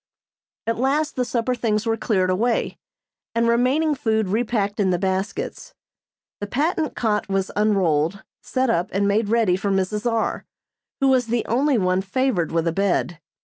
[0.65, 2.79] At last the supper things were cleared away,
[3.35, 5.75] and remaining food repacked in the baskets.
[6.39, 10.11] The patent cot was unrolled, set up and made ready for Mrs.
[10.11, 10.43] R.,
[11.01, 13.19] who was the only one favored with a bed.